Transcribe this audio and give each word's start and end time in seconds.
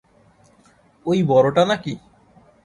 ঐ 1.05 1.11
বড় 1.29 1.49
টা 1.55 1.63
নাকি? 1.65 1.93